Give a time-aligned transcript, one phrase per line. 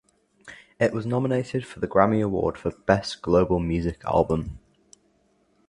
[0.79, 4.57] It was nominated for the Grammy Award for Best Global Music Album.